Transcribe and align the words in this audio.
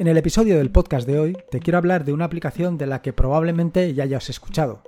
En 0.00 0.06
el 0.06 0.16
episodio 0.16 0.56
del 0.56 0.70
podcast 0.70 1.06
de 1.06 1.18
hoy 1.18 1.36
te 1.50 1.60
quiero 1.60 1.76
hablar 1.76 2.06
de 2.06 2.14
una 2.14 2.24
aplicación 2.24 2.78
de 2.78 2.86
la 2.86 3.02
que 3.02 3.12
probablemente 3.12 3.92
ya 3.92 4.04
hayas 4.04 4.30
escuchado. 4.30 4.82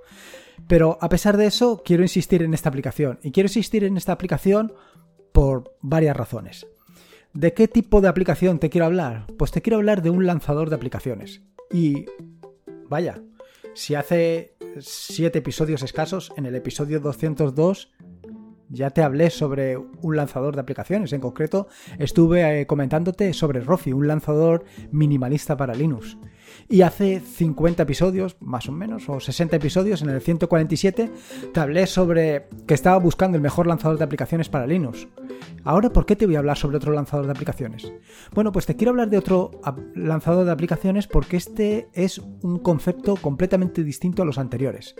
Pero 0.66 0.96
a 1.02 1.10
pesar 1.10 1.36
de 1.36 1.44
eso, 1.44 1.82
quiero 1.84 2.02
insistir 2.02 2.42
en 2.42 2.54
esta 2.54 2.70
aplicación. 2.70 3.18
Y 3.22 3.30
quiero 3.30 3.46
insistir 3.46 3.84
en 3.84 3.98
esta 3.98 4.12
aplicación 4.12 4.72
por 5.32 5.76
varias 5.82 6.16
razones. 6.16 6.66
¿De 7.34 7.52
qué 7.52 7.68
tipo 7.68 8.00
de 8.00 8.08
aplicación 8.08 8.58
te 8.58 8.70
quiero 8.70 8.86
hablar? 8.86 9.26
Pues 9.36 9.50
te 9.50 9.60
quiero 9.60 9.76
hablar 9.76 10.00
de 10.00 10.08
un 10.08 10.24
lanzador 10.24 10.70
de 10.70 10.76
aplicaciones. 10.76 11.42
Y 11.70 12.06
vaya, 12.88 13.22
si 13.74 13.94
hace 13.94 14.56
7 14.78 15.40
episodios 15.40 15.82
escasos, 15.82 16.32
en 16.38 16.46
el 16.46 16.54
episodio 16.54 17.00
202 17.00 17.92
ya 18.72 18.90
te 18.90 19.02
hablé 19.02 19.30
sobre 19.30 19.76
un 19.76 20.16
lanzador 20.16 20.54
de 20.54 20.62
aplicaciones. 20.62 21.12
En 21.12 21.20
concreto, 21.20 21.68
estuve 21.98 22.60
eh, 22.60 22.66
comentándote 22.66 23.32
sobre 23.34 23.60
Rofi, 23.60 23.92
un 23.92 24.08
lanzador 24.08 24.64
minimalista 24.90 25.56
para 25.56 25.74
Linux. 25.74 26.16
Y 26.68 26.82
hace 26.82 27.20
50 27.20 27.82
episodios, 27.82 28.36
más 28.40 28.68
o 28.68 28.72
menos, 28.72 29.08
o 29.08 29.20
60 29.20 29.56
episodios, 29.56 30.02
en 30.02 30.10
el 30.10 30.20
147, 30.20 31.10
te 31.52 31.60
hablé 31.60 31.86
sobre 31.86 32.48
que 32.66 32.74
estaba 32.74 32.98
buscando 32.98 33.36
el 33.36 33.42
mejor 33.42 33.66
lanzador 33.66 33.98
de 33.98 34.04
aplicaciones 34.04 34.48
para 34.48 34.66
Linux. 34.66 35.06
Ahora, 35.64 35.90
¿por 35.90 36.06
qué 36.06 36.16
te 36.16 36.26
voy 36.26 36.36
a 36.36 36.40
hablar 36.40 36.56
sobre 36.58 36.76
otro 36.76 36.92
lanzador 36.92 37.26
de 37.26 37.32
aplicaciones? 37.32 37.92
Bueno, 38.34 38.52
pues 38.52 38.66
te 38.66 38.76
quiero 38.76 38.90
hablar 38.90 39.10
de 39.10 39.18
otro 39.18 39.50
lanzador 39.94 40.44
de 40.44 40.52
aplicaciones 40.52 41.06
porque 41.06 41.36
este 41.36 41.88
es 41.92 42.18
un 42.18 42.58
concepto 42.58 43.16
completamente 43.16 43.84
distinto 43.84 44.22
a 44.22 44.26
los 44.26 44.38
anteriores. 44.38 44.94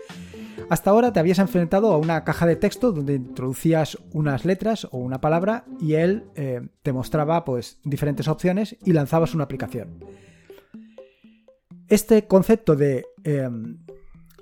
Hasta 0.69 0.91
ahora 0.91 1.12
te 1.12 1.21
habías 1.21 1.39
enfrentado 1.39 1.93
a 1.93 1.98
una 1.98 2.25
caja 2.25 2.47
de 2.47 2.57
texto 2.57 2.93
donde 2.93 3.15
introducías 3.15 3.98
unas 4.12 4.45
letras 4.45 4.87
o 4.91 4.98
una 4.98 5.20
palabra 5.20 5.64
y 5.81 5.95
él 5.95 6.25
eh, 6.34 6.62
te 6.83 6.92
mostraba 6.92 7.45
pues 7.45 7.78
diferentes 7.84 8.28
opciones 8.28 8.77
y 8.84 8.92
lanzabas 8.92 9.34
una 9.34 9.45
aplicación. 9.45 10.05
Este 11.89 12.27
concepto 12.27 12.75
de 12.75 13.05
em, 13.25 13.78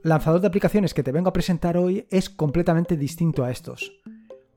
lanzador 0.03 0.41
de 0.41 0.47
aplicaciones 0.47 0.95
que 0.95 1.03
te 1.03 1.13
vengo 1.13 1.29
a 1.29 1.33
presentar 1.33 1.77
hoy 1.77 2.07
es 2.11 2.31
completamente 2.31 2.97
distinto 2.97 3.45
a 3.45 3.51
estos, 3.51 3.93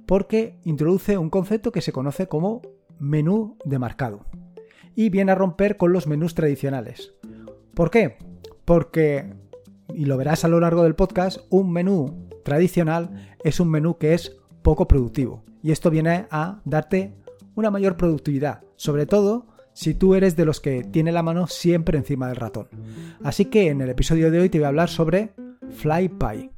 porque 0.05 0.59
introduce 0.63 1.17
un 1.17 1.29
concepto 1.29 1.71
que 1.71 1.81
se 1.81 1.91
conoce 1.91 2.27
como 2.27 2.61
menú 2.99 3.57
de 3.65 3.79
marcado 3.79 4.25
y 4.95 5.09
viene 5.09 5.31
a 5.31 5.35
romper 5.35 5.77
con 5.77 5.91
los 5.91 6.05
menús 6.05 6.35
tradicionales. 6.35 7.13
¿Por 7.73 7.89
qué? 7.89 8.17
Porque 8.63 9.33
y 9.93 10.05
lo 10.05 10.17
verás 10.17 10.43
a 10.45 10.47
lo 10.47 10.59
largo 10.59 10.83
del 10.83 10.95
podcast, 10.95 11.39
un 11.49 11.71
menú 11.71 12.27
tradicional 12.43 13.35
es 13.43 13.59
un 13.59 13.69
menú 13.69 13.97
que 13.97 14.13
es 14.13 14.37
poco 14.61 14.87
productivo. 14.87 15.43
Y 15.61 15.71
esto 15.71 15.89
viene 15.89 16.27
a 16.29 16.61
darte 16.65 17.15
una 17.55 17.71
mayor 17.71 17.97
productividad, 17.97 18.61
sobre 18.75 19.05
todo 19.05 19.47
si 19.73 19.93
tú 19.93 20.13
eres 20.15 20.35
de 20.35 20.45
los 20.45 20.59
que 20.59 20.83
tiene 20.83 21.11
la 21.11 21.23
mano 21.23 21.47
siempre 21.47 21.97
encima 21.97 22.27
del 22.27 22.35
ratón. 22.35 22.67
Así 23.23 23.45
que 23.45 23.69
en 23.69 23.81
el 23.81 23.89
episodio 23.89 24.31
de 24.31 24.39
hoy 24.39 24.49
te 24.49 24.59
voy 24.59 24.65
a 24.65 24.69
hablar 24.69 24.89
sobre 24.89 25.33
FlyPy. 25.71 26.51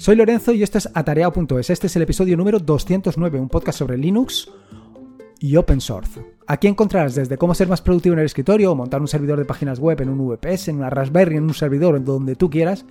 Soy 0.00 0.16
Lorenzo 0.16 0.52
y 0.52 0.62
esto 0.62 0.78
es 0.78 0.88
atareado.es. 0.94 1.68
Este 1.68 1.86
es 1.86 1.94
el 1.94 2.00
episodio 2.00 2.34
número 2.34 2.58
209, 2.58 3.38
un 3.38 3.50
podcast 3.50 3.80
sobre 3.80 3.98
Linux 3.98 4.50
y 5.38 5.56
Open 5.56 5.82
Source. 5.82 6.24
Aquí 6.46 6.68
encontrarás 6.68 7.14
desde 7.14 7.36
cómo 7.36 7.54
ser 7.54 7.68
más 7.68 7.82
productivo 7.82 8.14
en 8.14 8.20
el 8.20 8.24
escritorio, 8.24 8.74
montar 8.74 9.02
un 9.02 9.08
servidor 9.08 9.38
de 9.38 9.44
páginas 9.44 9.78
web 9.78 10.00
en 10.00 10.08
un 10.08 10.26
VPS, 10.26 10.68
en 10.68 10.76
una 10.76 10.88
Raspberry, 10.88 11.36
en 11.36 11.42
un 11.42 11.52
servidor, 11.52 11.96
en 11.96 12.06
donde 12.06 12.34
tú 12.34 12.48
quieras, 12.48 12.86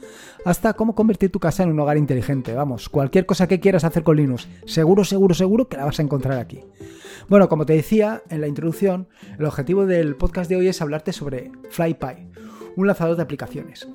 hasta 0.46 0.74
cómo 0.74 0.94
convertir 0.94 1.32
tu 1.32 1.40
casa 1.40 1.64
en 1.64 1.72
un 1.72 1.80
hogar 1.80 1.98
inteligente. 1.98 2.54
Vamos, 2.54 2.90
cualquier 2.90 3.26
cosa 3.26 3.48
que 3.48 3.60
quieras 3.60 3.86
hacer 3.86 4.04
con 4.04 4.16
Linux, 4.16 4.48
seguro, 4.68 5.04
seguro, 5.04 5.34
seguro 5.34 5.68
que 5.68 5.78
la 5.78 5.86
vas 5.86 5.98
a 5.98 6.04
encontrar 6.04 6.38
aquí. 6.38 6.60
Bueno, 7.28 7.50
como 7.50 7.66
te 7.66 7.74
decía 7.74 8.22
en 8.30 8.42
la 8.42 8.48
introducción, 8.48 9.08
el 9.40 9.46
objetivo 9.46 9.88
del 9.88 10.16
podcast 10.16 10.48
de 10.48 10.58
hoy 10.58 10.68
es 10.68 10.80
hablarte 10.80 11.12
sobre 11.12 11.52
FlyPy, 11.72 12.28
un 12.76 12.86
lanzador 12.86 13.16
de 13.16 13.24
aplicaciones. 13.24 13.88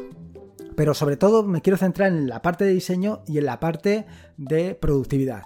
Pero 0.76 0.94
sobre 0.94 1.16
todo 1.16 1.42
me 1.42 1.62
quiero 1.62 1.76
centrar 1.76 2.08
en 2.08 2.28
la 2.28 2.42
parte 2.42 2.64
de 2.64 2.72
diseño 2.72 3.22
y 3.26 3.38
en 3.38 3.46
la 3.46 3.60
parte 3.60 4.06
de 4.36 4.74
productividad. 4.74 5.44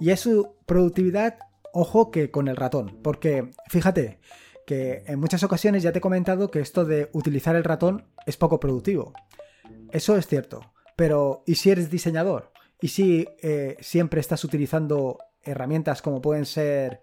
Y 0.00 0.10
es 0.10 0.20
su 0.20 0.56
productividad, 0.66 1.38
ojo 1.72 2.10
que 2.10 2.30
con 2.30 2.48
el 2.48 2.56
ratón, 2.56 2.98
porque 3.02 3.50
fíjate 3.68 4.20
que 4.66 5.02
en 5.06 5.18
muchas 5.18 5.42
ocasiones 5.42 5.82
ya 5.82 5.92
te 5.92 5.98
he 5.98 6.02
comentado 6.02 6.50
que 6.50 6.60
esto 6.60 6.84
de 6.84 7.08
utilizar 7.12 7.56
el 7.56 7.64
ratón 7.64 8.06
es 8.26 8.36
poco 8.36 8.60
productivo. 8.60 9.12
Eso 9.90 10.16
es 10.16 10.26
cierto, 10.26 10.72
pero 10.94 11.42
¿y 11.46 11.54
si 11.54 11.70
eres 11.70 11.90
diseñador? 11.90 12.52
¿Y 12.80 12.88
si 12.88 13.26
eh, 13.42 13.76
siempre 13.80 14.20
estás 14.20 14.44
utilizando 14.44 15.18
herramientas 15.42 16.02
como 16.02 16.20
pueden 16.20 16.44
ser 16.44 17.00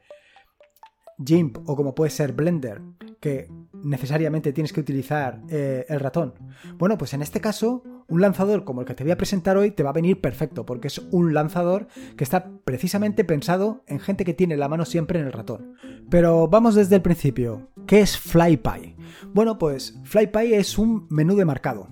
GIMP 1.24 1.58
o 1.66 1.76
como 1.76 1.96
puede 1.96 2.12
ser 2.12 2.34
Blender, 2.34 2.82
que 3.20 3.50
necesariamente 3.84 4.54
tienes 4.54 4.74
que 4.74 4.82
utilizar 4.82 5.42
eh, 5.50 5.86
el 5.90 6.00
ratón. 6.00 6.34
Bueno, 6.78 6.98
pues 6.98 7.14
en 7.14 7.22
este 7.22 7.42
caso, 7.42 7.84
un 8.08 8.22
lanzador 8.22 8.64
como 8.64 8.82
el 8.82 8.88
que 8.88 8.96
te 8.96 9.04
voy 9.04 9.12
a 9.12 9.18
presentar 9.18 9.58
hoy 9.58 9.72
te 9.72 9.84
va 9.84 9.92
a 9.92 9.94
venir 9.94 10.22
perfecto, 10.22 10.66
porque 10.66 10.88
es 10.88 11.00
un 11.12 11.34
lanzador 11.34 11.88
que 12.18 12.24
está 12.24 12.52
precisamente 12.64 13.24
pensado 13.24 13.84
en 13.88 14.00
gente 14.00 14.26
que 14.26 14.34
tiene 14.34 14.58
la 14.58 14.70
mano 14.70 14.86
siempre 14.86 15.20
en 15.20 15.26
el 15.26 15.34
ratón. 15.34 15.76
Pero 16.10 16.48
vamos 16.48 16.76
desde 16.76 16.96
el 16.96 17.02
principio. 17.02 17.70
¿Qué 17.88 18.02
es 18.02 18.18
FlyPy? 18.18 18.96
Bueno, 19.34 19.58
pues 19.58 20.00
FlyPy 20.04 20.54
es 20.54 20.78
un 20.78 21.08
menú 21.10 21.36
de 21.36 21.46
marcado 21.46 21.88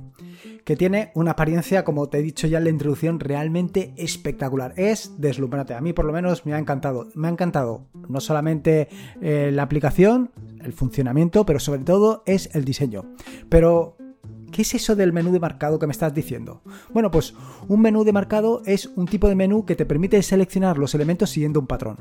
que 0.63 0.75
tiene 0.75 1.12
una 1.13 1.31
apariencia, 1.31 1.84
como 1.84 2.07
te 2.07 2.19
he 2.19 2.22
dicho 2.22 2.47
ya 2.47 2.57
en 2.57 2.66
la 2.66 2.69
introducción, 2.69 3.19
realmente 3.19 3.94
espectacular. 3.97 4.74
Es 4.78 5.13
deslumbrante. 5.18 5.74
A 5.74 5.81
mí 5.81 5.94
por 5.94 6.06
lo 6.06 6.13
menos 6.13 6.46
me 6.46 6.53
ha 6.53 6.59
encantado. 6.59 7.09
Me 7.16 7.28
ha 7.28 7.31
encantado 7.31 7.88
no 8.07 8.19
solamente 8.22 8.88
eh, 9.22 9.52
la 9.53 9.63
aplicación, 9.63 10.31
el 10.62 10.73
funcionamiento, 10.73 11.46
pero 11.46 11.59
sobre 11.59 11.81
todo 11.81 12.23
es 12.25 12.50
el 12.53 12.66
diseño. 12.66 13.06
Pero 13.50 13.97
¿Qué 14.53 14.62
es 14.62 14.75
eso 14.75 14.96
del 14.96 15.13
menú 15.13 15.31
de 15.31 15.40
marcado 15.40 15.79
que 15.79 15.88
me 15.88 15.94
estás 15.94 16.13
diciendo? 16.13 16.62
Bueno, 16.94 17.09
pues 17.09 17.34
un 17.68 17.81
menú 17.81 18.03
de 18.03 18.13
marcado 18.13 18.62
es 18.68 18.85
un 18.96 19.07
tipo 19.07 19.28
de 19.28 19.34
menú 19.34 19.66
que 19.66 19.75
te 19.75 19.88
permite 19.88 20.22
seleccionar 20.22 20.78
los 20.78 20.94
elementos 20.94 21.31
siguiendo 21.31 21.59
un 21.59 21.66
patrón. 21.66 21.97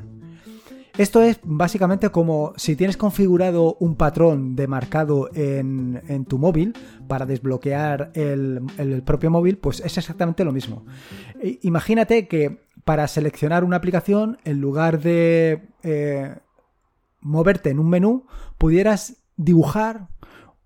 Esto 0.97 1.23
es 1.23 1.39
básicamente 1.43 2.09
como 2.09 2.53
si 2.55 2.75
tienes 2.75 2.97
configurado 2.97 3.77
un 3.79 3.95
patrón 3.95 4.55
de 4.55 4.67
marcado 4.67 5.31
en, 5.33 6.25
tu 6.25 6.37
móvil 6.37 6.73
para 7.07 7.25
desbloquear 7.25 8.11
el, 8.13 9.01
propio 9.03 9.31
móvil, 9.31 9.57
pues 9.57 9.79
es 9.79 9.97
exactamente 9.97 10.45
lo 10.45 10.51
mismo. 10.51 10.85
Imagínate 11.61 12.27
que 12.27 12.63
para 12.85 13.07
seleccionar 13.07 13.63
una 13.63 13.77
aplicación, 13.77 14.37
en 14.43 14.61
lugar 14.61 14.99
de 14.99 15.63
eh, 15.81 16.35
moverte 17.21 17.71
en 17.71 17.79
un 17.79 17.89
menú, 17.89 18.27
pudieras 18.59 19.15
dibujar 19.35 20.09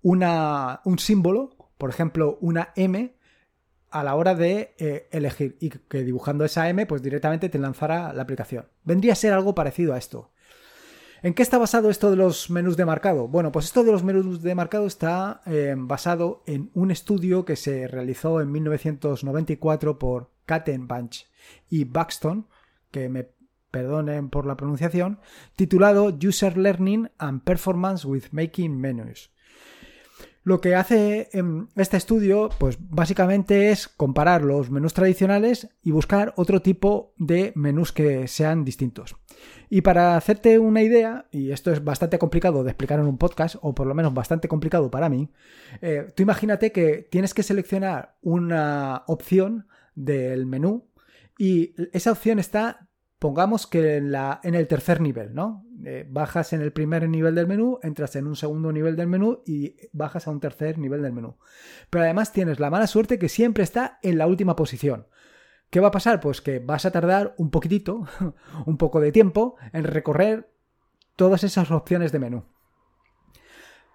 un 0.02 0.98
símbolo, 0.98 1.56
por 1.78 1.88
ejemplo, 1.88 2.36
una 2.42 2.68
M, 2.76 3.14
a 3.90 4.04
la 4.04 4.14
hora 4.14 4.34
de 4.34 4.74
eh, 4.78 5.08
elegir 5.10 5.56
y 5.60 5.70
que 5.70 6.02
dibujando 6.02 6.44
esa 6.44 6.68
M 6.68 6.86
pues 6.86 7.02
directamente 7.02 7.48
te 7.48 7.58
lanzara 7.58 8.12
la 8.12 8.22
aplicación. 8.22 8.66
Vendría 8.84 9.12
a 9.12 9.16
ser 9.16 9.32
algo 9.32 9.54
parecido 9.54 9.94
a 9.94 9.98
esto. 9.98 10.30
¿En 11.20 11.34
qué 11.34 11.42
está 11.42 11.58
basado 11.58 11.90
esto 11.90 12.10
de 12.10 12.16
los 12.16 12.48
menús 12.48 12.76
de 12.76 12.84
marcado? 12.84 13.26
Bueno, 13.26 13.50
pues 13.50 13.64
esto 13.64 13.82
de 13.82 13.90
los 13.90 14.04
menús 14.04 14.40
de 14.40 14.54
marcado 14.54 14.86
está 14.86 15.40
eh, 15.46 15.74
basado 15.76 16.44
en 16.46 16.70
un 16.74 16.92
estudio 16.92 17.44
que 17.44 17.56
se 17.56 17.88
realizó 17.88 18.40
en 18.40 18.52
1994 18.52 19.98
por 19.98 20.30
Kattenbach 20.46 21.26
y 21.68 21.84
Buxton, 21.84 22.46
que 22.92 23.08
me 23.08 23.30
perdonen 23.70 24.30
por 24.30 24.46
la 24.46 24.56
pronunciación, 24.56 25.18
titulado 25.56 26.16
User 26.24 26.56
Learning 26.56 27.10
and 27.18 27.42
Performance 27.42 28.04
with 28.04 28.24
Making 28.30 28.80
Menus. 28.80 29.32
Lo 30.48 30.62
que 30.62 30.74
hace 30.74 31.28
em, 31.34 31.66
este 31.76 31.98
estudio, 31.98 32.48
pues 32.58 32.78
básicamente 32.80 33.70
es 33.70 33.86
comparar 33.86 34.40
los 34.42 34.70
menús 34.70 34.94
tradicionales 34.94 35.68
y 35.82 35.90
buscar 35.90 36.32
otro 36.36 36.62
tipo 36.62 37.12
de 37.18 37.52
menús 37.54 37.92
que 37.92 38.26
sean 38.28 38.64
distintos. 38.64 39.14
Y 39.68 39.82
para 39.82 40.16
hacerte 40.16 40.58
una 40.58 40.80
idea, 40.80 41.26
y 41.30 41.50
esto 41.50 41.70
es 41.70 41.84
bastante 41.84 42.18
complicado 42.18 42.64
de 42.64 42.70
explicar 42.70 42.98
en 42.98 43.04
un 43.04 43.18
podcast, 43.18 43.56
o 43.60 43.74
por 43.74 43.86
lo 43.86 43.94
menos 43.94 44.14
bastante 44.14 44.48
complicado 44.48 44.90
para 44.90 45.10
mí, 45.10 45.28
eh, 45.82 46.06
tú 46.16 46.22
imagínate 46.22 46.72
que 46.72 47.06
tienes 47.10 47.34
que 47.34 47.42
seleccionar 47.42 48.16
una 48.22 49.02
opción 49.06 49.66
del 49.94 50.46
menú 50.46 50.88
y 51.36 51.74
esa 51.92 52.10
opción 52.10 52.38
está 52.38 52.87
Pongamos 53.18 53.66
que 53.66 53.96
en, 53.96 54.54
el 54.54 54.68
tercer 54.68 55.00
nivel, 55.00 55.34
¿no? 55.34 55.64
Eh, 55.84 56.06
bajas 56.08 56.52
en 56.52 56.62
el 56.62 56.72
primer 56.72 57.08
nivel 57.08 57.34
del 57.34 57.48
menú, 57.48 57.80
entras 57.82 58.14
en 58.14 58.26
un 58.26 58.36
segundo 58.36 58.72
nivel 58.72 58.94
del 58.94 59.08
menú 59.08 59.42
y 59.44 59.74
bajas 59.92 60.28
a 60.28 60.30
un 60.30 60.38
tercer 60.38 60.78
nivel 60.78 61.02
del 61.02 61.12
menú. 61.12 61.36
Pero 61.90 62.04
además 62.04 62.32
tienes 62.32 62.60
la 62.60 62.70
mala 62.70 62.86
suerte 62.86 63.18
que 63.18 63.28
siempre 63.28 63.64
está 63.64 63.98
en 64.02 64.18
la 64.18 64.26
última 64.28 64.54
posición. 64.54 65.08
¿Qué 65.70 65.80
va 65.80 65.88
a 65.88 65.92
pasar? 65.92 66.20
Pues 66.20 66.40
que 66.40 66.60
vas 66.60 66.86
a 66.86 66.92
tardar 66.92 67.34
un 67.38 67.50
poquitito, 67.50 68.06
un 68.66 68.76
poco 68.76 69.00
de 69.00 69.12
tiempo 69.12 69.56
en 69.72 69.84
recorrer 69.84 70.50
todas 71.16 71.42
esas 71.42 71.70
opciones 71.70 72.12
de 72.12 72.20
menú. 72.20 72.44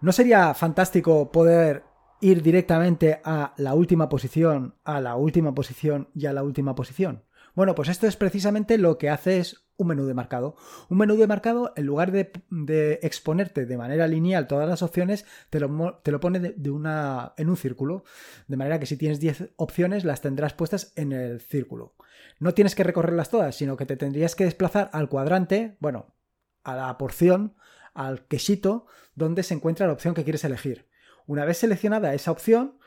¿No 0.02 0.12
sería 0.12 0.54
fantástico 0.54 1.32
poder 1.32 1.84
ir 2.20 2.42
directamente 2.42 3.22
a 3.24 3.54
la 3.56 3.74
última 3.74 4.10
posición, 4.10 4.76
a 4.84 5.00
la 5.00 5.16
última 5.16 5.56
posición 5.56 6.10
y 6.14 6.26
a 6.26 6.34
la 6.34 6.44
última 6.44 6.76
posición? 6.76 7.24
Bueno, 7.56 7.76
pues 7.76 7.90
esto 7.90 8.08
es 8.08 8.16
precisamente 8.16 8.78
lo 8.78 8.98
que 8.98 9.10
hace 9.10 9.38
es 9.38 9.68
un 9.78 9.88
menú 9.88 10.06
de 10.06 10.14
marcado. 10.14 10.56
Un 10.90 10.98
menú 10.98 11.16
de 11.16 11.28
marcado, 11.28 11.74
en 11.76 11.86
lugar 11.86 12.12
de, 12.12 13.00
exponerte 13.04 13.66
de 13.66 13.78
manera 13.78 14.08
lineal 14.08 14.48
todas 14.48 14.68
las 14.68 14.82
opciones, 14.82 15.26
te 15.50 15.60
lo, 15.60 16.00
te 16.04 16.12
lo 16.12 16.20
pone 16.20 16.40
de, 16.40 16.70
una, 16.72 17.34
en 17.38 17.50
un 17.50 17.58
círculo. 17.58 18.04
De 18.48 18.58
manera 18.58 18.80
que 18.80 18.86
si 18.86 18.98
tienes 18.98 19.20
10 19.20 19.52
opciones, 19.56 20.04
las 20.04 20.22
tendrás 20.22 20.54
puestas 20.54 20.94
en 20.96 21.12
el 21.12 21.42
círculo. 21.42 21.96
No 22.40 22.54
tienes 22.54 22.76
que 22.76 22.84
recorrerlas 22.84 23.30
todas, 23.30 23.56
sino 23.56 23.78
que 23.78 23.86
te 23.86 23.98
tendrías 23.98 24.36
que 24.36 24.46
desplazar 24.46 24.90
al 24.94 25.10
cuadrante, 25.10 25.78
bueno, 25.80 26.16
a 26.64 26.76
la 26.76 26.98
porción, 26.98 27.56
al 27.94 28.26
quesito, 28.28 28.88
donde 29.16 29.44
se 29.44 29.54
encuentra 29.54 29.88
la 29.88 29.94
opción 29.94 30.16
que 30.16 30.24
quieres 30.24 30.44
elegir. 30.44 30.88
Una 31.26 31.46
vez 31.46 31.58
seleccionada 31.58 32.14
esa 32.14 32.32
opción, 32.32 32.80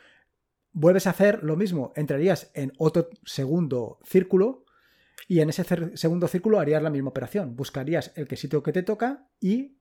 vuelves 0.76 1.06
a 1.06 1.10
hacer 1.10 1.42
lo 1.42 1.56
mismo. 1.56 1.92
Entrarías 1.96 2.50
en 2.52 2.72
otro 2.76 3.08
segundo 3.24 3.98
círculo 4.04 4.66
y 5.26 5.40
en 5.40 5.48
ese 5.48 5.64
segundo 5.96 6.28
círculo 6.28 6.60
harías 6.60 6.82
la 6.82 6.90
misma 6.90 7.08
operación. 7.08 7.56
Buscarías 7.56 8.12
el 8.14 8.28
quesito 8.28 8.62
que 8.62 8.72
te 8.72 8.82
toca 8.82 9.26
y 9.40 9.78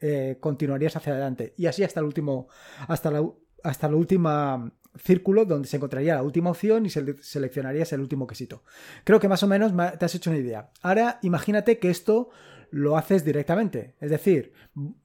eh, 0.00 0.36
continuarías 0.40 0.96
hacia 0.96 1.12
adelante. 1.12 1.54
Y 1.56 1.66
así 1.66 1.84
hasta 1.84 2.00
el 2.00 2.06
último, 2.06 2.48
hasta 2.88 3.12
la, 3.12 3.30
hasta 3.62 3.86
el 3.86 3.94
último 3.94 4.72
círculo 4.96 5.44
donde 5.44 5.68
se 5.68 5.76
encontraría 5.76 6.16
la 6.16 6.24
última 6.24 6.50
opción 6.50 6.84
y 6.84 6.90
seleccionarías 6.90 7.92
el 7.92 8.00
último 8.00 8.26
quesito. 8.26 8.64
Creo 9.04 9.20
que 9.20 9.28
más 9.28 9.44
o 9.44 9.46
menos 9.46 9.72
te 9.98 10.04
has 10.04 10.14
hecho 10.16 10.30
una 10.30 10.40
idea. 10.40 10.72
Ahora 10.82 11.20
imagínate 11.22 11.78
que 11.78 11.90
esto 11.90 12.30
lo 12.70 12.96
haces 12.96 13.24
directamente. 13.24 13.94
Es 14.00 14.10
decir, 14.10 14.52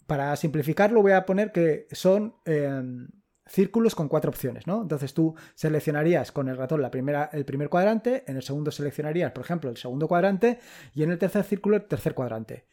para 0.08 0.36
simplificarlo 0.38 1.04
voy 1.04 1.12
a 1.12 1.28
poner 1.28 1.52
que 1.52 1.86
son 1.92 2.36
em, 2.46 3.10
círculos 3.46 3.96
con 3.96 4.08
cuatro 4.08 4.30
opciones, 4.30 4.68
¿no? 4.68 4.82
Entonces 4.82 5.14
tú 5.14 5.36
seleccionarías 5.56 6.32
con 6.32 6.48
el 6.50 6.58
ratón 6.58 6.82
la 6.82 6.92
primera, 6.92 7.30
el 7.34 7.46
primer 7.46 7.70
cuadrante, 7.70 8.24
en 8.28 8.38
el 8.38 8.44
segundo 8.44 8.72
seleccionarías, 8.72 9.32
por 9.32 9.44
ejemplo, 9.44 9.70
el 9.70 9.78
segundo 9.78 10.08
cuadrante 10.08 10.60
y 10.94 11.04
en 11.04 11.12
el 11.12 11.18
tercer 11.18 11.44
círculo 11.44 11.76
el 11.76 11.86
tercer 11.86 12.14
cuadrante. 12.14 12.68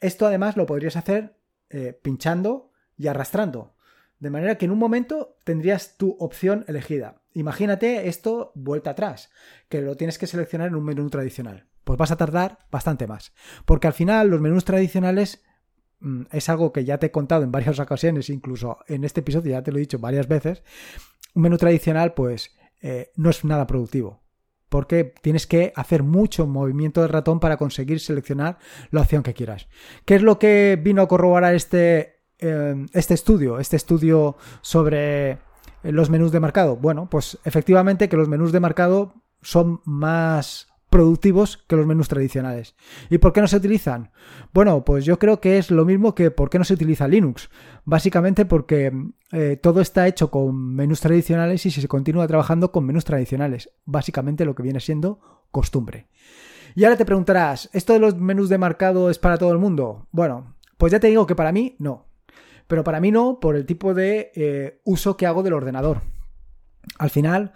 Esto 0.00 0.26
además 0.26 0.56
lo 0.56 0.66
podrías 0.66 0.96
hacer 0.96 1.38
eh, 1.70 1.98
pinchando 2.02 2.72
y 2.96 3.08
arrastrando, 3.08 3.76
de 4.18 4.30
manera 4.30 4.56
que 4.56 4.64
en 4.64 4.70
un 4.70 4.78
momento 4.78 5.36
tendrías 5.44 5.96
tu 5.96 6.16
opción 6.18 6.64
elegida. 6.68 7.22
Imagínate 7.32 8.08
esto 8.08 8.52
vuelta 8.54 8.90
atrás, 8.90 9.30
que 9.68 9.82
lo 9.82 9.96
tienes 9.96 10.18
que 10.18 10.26
seleccionar 10.26 10.68
en 10.68 10.76
un 10.76 10.84
menú 10.84 11.08
tradicional 11.10 11.68
pues 11.84 11.98
vas 11.98 12.10
a 12.10 12.16
tardar 12.16 12.58
bastante 12.70 13.06
más. 13.06 13.32
Porque 13.64 13.86
al 13.86 13.92
final 13.92 14.28
los 14.28 14.40
menús 14.40 14.64
tradicionales 14.64 15.44
es 16.30 16.48
algo 16.48 16.72
que 16.72 16.84
ya 16.84 16.98
te 16.98 17.06
he 17.06 17.10
contado 17.10 17.42
en 17.42 17.52
varias 17.52 17.78
ocasiones, 17.78 18.30
incluso 18.30 18.78
en 18.86 19.04
este 19.04 19.20
episodio 19.20 19.52
ya 19.52 19.62
te 19.62 19.72
lo 19.72 19.78
he 19.78 19.80
dicho 19.80 19.98
varias 19.98 20.28
veces. 20.28 20.62
Un 21.34 21.42
menú 21.42 21.56
tradicional 21.56 22.14
pues 22.14 22.56
eh, 22.82 23.10
no 23.16 23.30
es 23.30 23.44
nada 23.44 23.66
productivo. 23.66 24.22
Porque 24.68 25.14
tienes 25.22 25.46
que 25.46 25.72
hacer 25.76 26.02
mucho 26.02 26.46
movimiento 26.46 27.00
del 27.00 27.10
ratón 27.10 27.38
para 27.38 27.56
conseguir 27.56 28.00
seleccionar 28.00 28.58
la 28.90 29.02
opción 29.02 29.22
que 29.22 29.34
quieras. 29.34 29.68
¿Qué 30.04 30.16
es 30.16 30.22
lo 30.22 30.38
que 30.38 30.78
vino 30.82 31.02
a 31.02 31.08
corroborar 31.08 31.54
este, 31.54 32.22
eh, 32.38 32.86
este 32.92 33.14
estudio? 33.14 33.60
Este 33.60 33.76
estudio 33.76 34.36
sobre 34.62 35.38
los 35.82 36.10
menús 36.10 36.32
de 36.32 36.40
marcado. 36.40 36.76
Bueno, 36.76 37.08
pues 37.08 37.38
efectivamente 37.44 38.08
que 38.08 38.16
los 38.16 38.28
menús 38.28 38.52
de 38.52 38.60
marcado 38.60 39.14
son 39.42 39.80
más 39.84 40.73
productivos 40.94 41.56
que 41.56 41.74
los 41.74 41.86
menús 41.86 42.06
tradicionales. 42.06 42.76
¿Y 43.10 43.18
por 43.18 43.32
qué 43.32 43.40
no 43.40 43.48
se 43.48 43.56
utilizan? 43.56 44.12
Bueno, 44.52 44.84
pues 44.84 45.04
yo 45.04 45.18
creo 45.18 45.40
que 45.40 45.58
es 45.58 45.72
lo 45.72 45.84
mismo 45.84 46.14
que 46.14 46.30
por 46.30 46.50
qué 46.50 46.56
no 46.56 46.64
se 46.64 46.74
utiliza 46.74 47.08
Linux. 47.08 47.50
Básicamente 47.84 48.44
porque 48.44 48.92
eh, 49.32 49.58
todo 49.60 49.80
está 49.80 50.06
hecho 50.06 50.30
con 50.30 50.76
menús 50.76 51.00
tradicionales 51.00 51.66
y 51.66 51.72
se 51.72 51.88
continúa 51.88 52.28
trabajando 52.28 52.70
con 52.70 52.86
menús 52.86 53.04
tradicionales. 53.04 53.70
Básicamente 53.84 54.44
lo 54.44 54.54
que 54.54 54.62
viene 54.62 54.78
siendo 54.78 55.18
costumbre. 55.50 56.06
Y 56.76 56.84
ahora 56.84 56.96
te 56.96 57.04
preguntarás, 57.04 57.70
¿esto 57.72 57.94
de 57.94 57.98
los 57.98 58.16
menús 58.16 58.48
de 58.48 58.58
marcado 58.58 59.10
es 59.10 59.18
para 59.18 59.36
todo 59.36 59.50
el 59.50 59.58
mundo? 59.58 60.06
Bueno, 60.12 60.54
pues 60.76 60.92
ya 60.92 61.00
te 61.00 61.08
digo 61.08 61.26
que 61.26 61.34
para 61.34 61.50
mí 61.50 61.74
no. 61.80 62.06
Pero 62.68 62.84
para 62.84 63.00
mí 63.00 63.10
no 63.10 63.40
por 63.40 63.56
el 63.56 63.66
tipo 63.66 63.94
de 63.94 64.30
eh, 64.36 64.80
uso 64.84 65.16
que 65.16 65.26
hago 65.26 65.42
del 65.42 65.54
ordenador. 65.54 66.02
Al 67.00 67.10
final, 67.10 67.52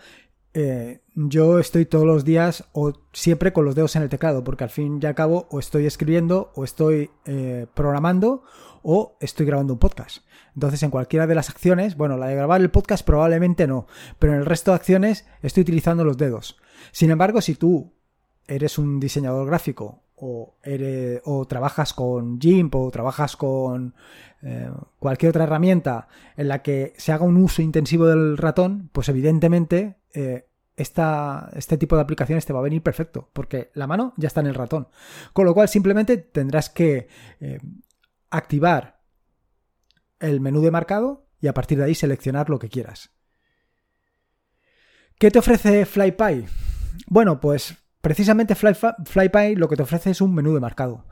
eh, 0.61 1.03
yo 1.15 1.61
estoy 1.61 1.87
todos 1.87 2.05
los 2.05 2.25
días 2.25 2.65
o 2.73 2.93
siempre 3.13 3.53
con 3.53 3.65
los 3.65 3.77
dedos 3.77 3.95
en 3.95 4.03
el 4.03 4.09
teclado, 4.09 4.43
porque 4.43 4.65
al 4.65 4.71
fin 4.71 4.99
y 5.01 5.07
al 5.07 5.15
cabo 5.15 5.47
o 5.53 5.61
estoy 5.61 5.87
escribiendo 5.87 6.51
o 6.57 6.65
estoy 6.65 7.13
eh, 7.27 7.69
programando 7.75 8.43
o 8.83 9.17
estoy 9.21 9.47
grabando 9.47 9.75
un 9.75 9.79
podcast. 9.79 10.25
Entonces, 10.55 10.83
en 10.83 10.91
cualquiera 10.91 11.29
de 11.29 11.37
las 11.37 11.49
acciones, 11.49 11.97
bueno, 11.97 12.17
la 12.17 12.27
de 12.27 12.35
grabar 12.35 12.61
el 12.61 12.73
podcast 12.73 13.07
probablemente 13.07 13.69
no, 13.69 13.87
pero 14.19 14.33
en 14.33 14.41
el 14.41 14.47
resto 14.47 14.73
de 14.73 14.77
acciones 14.77 15.27
estoy 15.43 15.61
utilizando 15.61 16.05
los 16.05 16.19
dedos. 16.19 16.57
Sin 16.91 17.13
embargo, 17.13 17.41
si 17.41 17.55
tú 17.55 17.93
eres 18.49 18.79
un 18.79 18.99
diseñador 18.99 19.47
gráfico 19.47 20.03
o, 20.17 20.57
eres, 20.65 21.21
o 21.25 21.47
trabajas 21.47 21.95
con 21.95 22.41
GIMP 22.41 22.75
o 22.75 22.91
trabajas 22.91 23.37
con 23.37 23.95
eh, 24.43 24.73
cualquier 24.99 25.31
otra 25.31 25.45
herramienta 25.45 26.09
en 26.37 26.49
la 26.49 26.63
que 26.63 26.95
se 26.97 27.13
haga 27.13 27.25
un 27.25 27.37
uso 27.37 27.63
intensivo 27.63 28.07
del 28.07 28.37
ratón, 28.37 28.91
pues 28.93 29.09
evidentemente 29.09 29.99
este 30.79 31.77
tipo 31.79 31.97
de 31.97 32.03
aplicaciones 32.03 32.47
te 32.47 32.53
va 32.53 32.61
a 32.61 32.63
venir 32.63 32.83
perfecto, 32.83 33.31
porque 33.33 33.71
la 33.75 33.87
mano 33.87 34.15
ya 34.17 34.29
está 34.29 34.41
en 34.41 34.47
el 34.47 34.55
ratón. 34.55 34.89
Con 35.33 35.45
lo 35.45 35.55
cual 35.55 35.69
simplemente 35.69 36.17
tendrás 36.17 36.71
que 36.71 37.09
eh, 37.41 37.59
activar 38.31 39.01
el 40.21 40.41
menú 40.41 40.61
de 40.61 40.71
marcado 40.71 41.27
y 41.41 41.49
a 41.49 41.55
partir 41.55 41.79
de 41.79 41.85
ahí 41.85 41.95
seleccionar 41.95 42.51
lo 42.51 42.59
que 42.59 42.69
quieras. 42.69 43.11
¿Qué 45.19 45.31
te 45.31 45.39
ofrece 45.39 45.85
FlyPy? 45.85 46.47
Bueno, 47.09 47.41
pues 47.41 47.77
precisamente 48.01 48.55
FlyPy 48.55 49.57
lo 49.57 49.69
que 49.69 49.77
te 49.77 49.83
ofrece 49.83 50.11
es 50.11 50.21
un 50.21 50.35
menú 50.35 50.55
de 50.55 50.61
marcado. 50.61 51.07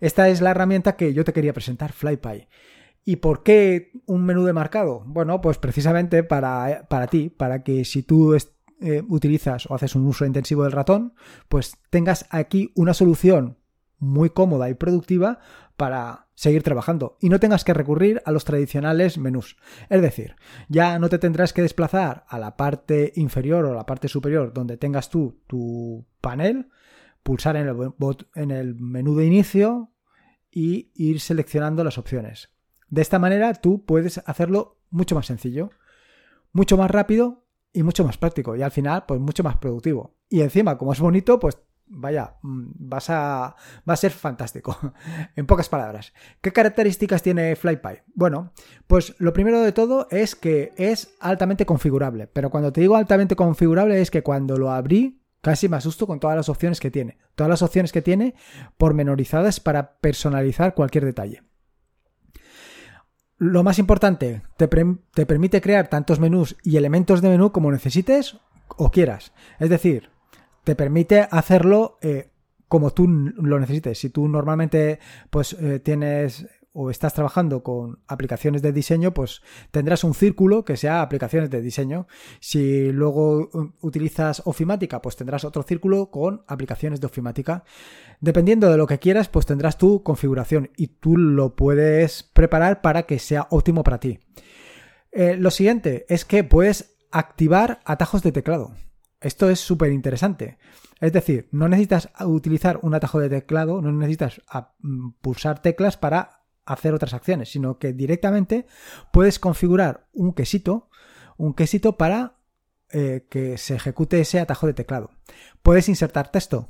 Esta 0.00 0.28
es 0.28 0.40
la 0.40 0.50
herramienta 0.50 0.96
que 0.96 1.12
yo 1.12 1.24
te 1.24 1.32
quería 1.32 1.52
presentar, 1.52 1.92
FlyPy. 1.92 2.48
¿Y 3.04 3.16
por 3.16 3.42
qué 3.42 3.92
un 4.06 4.24
menú 4.24 4.44
de 4.44 4.52
marcado? 4.52 5.02
Bueno, 5.06 5.40
pues 5.40 5.58
precisamente 5.58 6.22
para, 6.22 6.86
para 6.88 7.06
ti, 7.06 7.30
para 7.30 7.62
que 7.62 7.84
si 7.84 8.02
tú 8.02 8.34
eh, 8.80 9.02
utilizas 9.08 9.70
o 9.70 9.74
haces 9.74 9.94
un 9.94 10.06
uso 10.06 10.24
intensivo 10.24 10.64
del 10.64 10.72
ratón, 10.72 11.14
pues 11.48 11.76
tengas 11.90 12.26
aquí 12.30 12.72
una 12.74 12.94
solución 12.94 13.58
muy 13.98 14.30
cómoda 14.30 14.70
y 14.70 14.74
productiva 14.74 15.38
para 15.76 16.28
seguir 16.34 16.62
trabajando 16.62 17.16
y 17.20 17.28
no 17.28 17.38
tengas 17.38 17.64
que 17.64 17.74
recurrir 17.74 18.22
a 18.24 18.32
los 18.32 18.44
tradicionales 18.44 19.18
menús. 19.18 19.56
Es 19.88 20.00
decir, 20.02 20.36
ya 20.68 20.98
no 20.98 21.08
te 21.08 21.18
tendrás 21.18 21.52
que 21.52 21.62
desplazar 21.62 22.24
a 22.28 22.38
la 22.38 22.56
parte 22.56 23.12
inferior 23.16 23.66
o 23.66 23.74
la 23.74 23.86
parte 23.86 24.08
superior 24.08 24.52
donde 24.52 24.78
tengas 24.78 25.10
tú 25.10 25.42
tu 25.46 26.06
panel, 26.20 26.70
pulsar 27.22 27.56
en 27.56 27.68
el, 27.68 27.76
en 28.34 28.50
el 28.50 28.74
menú 28.74 29.14
de 29.16 29.26
inicio 29.26 29.92
y 30.50 30.90
ir 30.94 31.20
seleccionando 31.20 31.84
las 31.84 31.98
opciones. 31.98 32.50
De 32.88 33.02
esta 33.02 33.18
manera 33.18 33.52
tú 33.54 33.84
puedes 33.84 34.18
hacerlo 34.26 34.78
mucho 34.88 35.14
más 35.14 35.26
sencillo, 35.26 35.70
mucho 36.52 36.76
más 36.76 36.90
rápido 36.90 37.44
y 37.72 37.82
mucho 37.82 38.04
más 38.04 38.18
práctico 38.18 38.56
y 38.56 38.62
al 38.62 38.70
final 38.70 39.04
pues 39.06 39.20
mucho 39.20 39.42
más 39.42 39.56
productivo. 39.56 40.16
Y 40.28 40.42
encima, 40.42 40.78
como 40.78 40.92
es 40.92 41.00
bonito, 41.00 41.38
pues 41.38 41.58
vaya, 41.90 42.36
mm, 42.42 42.66
vas 42.76 43.10
a, 43.10 43.56
va 43.88 43.94
a 43.94 43.96
ser 43.96 44.12
fantástico. 44.12 44.76
en 45.36 45.46
pocas 45.46 45.68
palabras. 45.68 46.12
¿Qué 46.40 46.52
características 46.52 47.22
tiene 47.22 47.56
FlyPy? 47.56 48.02
Bueno, 48.14 48.52
pues 48.86 49.14
lo 49.18 49.32
primero 49.32 49.60
de 49.60 49.72
todo 49.72 50.06
es 50.10 50.34
que 50.34 50.72
es 50.76 51.14
altamente 51.20 51.66
configurable. 51.66 52.26
Pero 52.28 52.50
cuando 52.50 52.72
te 52.72 52.80
digo 52.80 52.96
altamente 52.96 53.36
configurable 53.36 54.00
es 54.00 54.10
que 54.10 54.22
cuando 54.22 54.56
lo 54.56 54.70
abrí, 54.70 55.22
casi 55.40 55.68
me 55.68 55.76
asusto 55.76 56.06
con 56.06 56.20
todas 56.20 56.36
las 56.36 56.48
opciones 56.48 56.80
que 56.80 56.90
tiene. 56.90 57.18
Todas 57.34 57.50
las 57.50 57.62
opciones 57.62 57.92
que 57.92 58.02
tiene 58.02 58.34
pormenorizadas 58.78 59.60
para 59.60 59.98
personalizar 59.98 60.74
cualquier 60.74 61.04
detalle. 61.04 61.42
Lo 63.40 63.64
más 63.64 63.78
importante, 63.78 64.42
te, 64.58 64.68
permite 64.68 65.62
crear 65.62 65.88
tantos 65.88 66.20
menús 66.20 66.58
y 66.62 66.76
elementos 66.76 67.22
de 67.22 67.30
menú 67.30 67.52
como 67.52 67.72
necesites 67.72 68.36
o 68.76 68.90
quieras. 68.90 69.32
Es 69.58 69.70
decir, 69.70 70.10
te 70.62 70.76
permite 70.76 71.26
hacerlo 71.30 71.96
eh, 72.02 72.28
como 72.68 72.90
tú 72.90 73.08
lo 73.08 73.58
necesites. 73.58 73.98
Si 73.98 74.10
tú 74.10 74.28
normalmente 74.28 74.98
pues 75.30 75.54
eh, 75.54 75.80
tienes 75.80 76.48
o 76.72 76.90
estás 76.90 77.14
trabajando 77.14 77.62
con 77.62 77.98
aplicaciones 78.06 78.62
de 78.62 78.72
diseño, 78.72 79.12
pues 79.12 79.42
tendrás 79.70 80.04
un 80.04 80.14
círculo 80.14 80.64
que 80.64 80.76
sea 80.76 81.02
aplicaciones 81.02 81.50
de 81.50 81.60
diseño. 81.60 82.06
Si 82.40 82.92
luego 82.92 83.50
um, 83.52 83.72
utilizas 83.80 84.42
ofimática, 84.44 85.02
pues 85.02 85.16
tendrás 85.16 85.44
otro 85.44 85.62
círculo 85.62 86.10
con 86.10 86.44
aplicaciones 86.46 87.00
de 87.00 87.06
ofimática. 87.06 87.64
Dependiendo 88.20 88.70
de 88.70 88.76
lo 88.76 88.86
que 88.86 88.98
quieras, 88.98 89.28
pues 89.28 89.46
tendrás 89.46 89.78
tu 89.78 90.02
configuración 90.02 90.70
y 90.76 90.88
tú 90.88 91.16
lo 91.16 91.56
puedes 91.56 92.22
preparar 92.22 92.80
para 92.82 93.02
que 93.02 93.18
sea 93.18 93.48
óptimo 93.50 93.82
para 93.82 93.98
ti. 93.98 94.20
Eh, 95.10 95.36
lo 95.36 95.50
siguiente 95.50 96.06
es 96.08 96.24
que 96.24 96.44
puedes 96.44 96.96
activar 97.10 97.80
atajos 97.84 98.22
de 98.22 98.30
teclado. 98.30 98.74
Esto 99.20 99.50
es 99.50 99.60
súper 99.60 99.92
interesante. 99.92 100.58
Es 101.00 101.12
decir, 101.12 101.48
no 101.50 101.68
necesitas 101.68 102.10
utilizar 102.20 102.78
un 102.82 102.94
atajo 102.94 103.18
de 103.18 103.28
teclado, 103.28 103.82
no 103.82 103.90
necesitas 103.90 104.42
ah, 104.48 104.74
mm, 104.80 105.12
pulsar 105.20 105.60
teclas 105.60 105.96
para 105.96 106.39
hacer 106.72 106.94
otras 106.94 107.14
acciones, 107.14 107.50
sino 107.50 107.78
que 107.78 107.92
directamente 107.92 108.66
puedes 109.12 109.38
configurar 109.38 110.08
un 110.12 110.34
quesito, 110.34 110.88
un 111.36 111.54
quesito 111.54 111.96
para 111.96 112.36
eh, 112.90 113.26
que 113.30 113.58
se 113.58 113.74
ejecute 113.74 114.20
ese 114.20 114.40
atajo 114.40 114.66
de 114.66 114.74
teclado. 114.74 115.10
Puedes 115.62 115.88
insertar 115.88 116.30
texto. 116.30 116.68